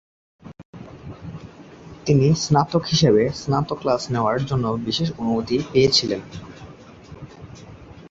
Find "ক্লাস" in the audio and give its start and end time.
3.81-4.01